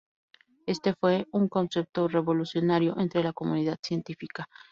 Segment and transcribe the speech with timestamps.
[0.65, 4.47] Este fue un concepto revolucionario entre la comunidad científica.